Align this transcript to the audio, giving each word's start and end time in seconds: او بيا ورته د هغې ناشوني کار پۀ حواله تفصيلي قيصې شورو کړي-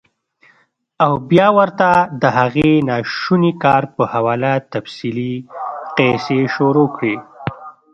او 1.05 1.11
بيا 1.29 1.47
ورته 1.57 1.89
د 2.21 2.23
هغې 2.37 2.71
ناشوني 2.89 3.51
کار 3.63 3.83
پۀ 3.93 4.03
حواله 4.13 4.53
تفصيلي 4.73 5.33
قيصې 5.97 6.39
شورو 6.53 6.85
کړي- 6.95 7.15